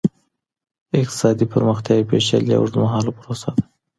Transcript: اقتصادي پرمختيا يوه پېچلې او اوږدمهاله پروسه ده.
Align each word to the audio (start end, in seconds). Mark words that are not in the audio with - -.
اقتصادي 1.01 1.45
پرمختيا 1.53 1.93
يوه 1.99 2.07
پېچلې 2.09 2.53
او 2.55 2.59
اوږدمهاله 2.63 3.11
پروسه 3.19 3.49
ده. 3.57 3.63